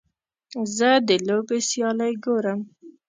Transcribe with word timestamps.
زه 0.77 0.89
د 1.07 1.09
لوبې 1.27 1.59
سیالۍ 1.69 2.13
ګورم. 2.23 2.59